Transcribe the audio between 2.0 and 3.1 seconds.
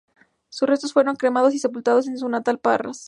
en su natal Parras.